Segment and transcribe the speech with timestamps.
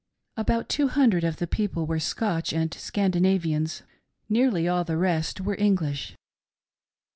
[0.35, 3.83] About two hundred of the people were Scotch and Scandinavians;
[4.29, 6.15] nearly all the rest were English.